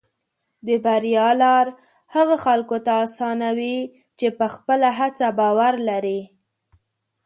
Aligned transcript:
د 0.67 0.69
بریا 0.85 1.29
لار 1.41 1.67
هغه 2.15 2.35
خلکو 2.45 2.77
ته 2.85 2.91
اسانه 3.05 3.49
وي 3.57 3.77
چې 4.17 4.27
په 4.37 4.45
خپله 4.53 4.89
هڅه 4.99 5.27
باور 5.39 5.73
لري. 5.89 6.21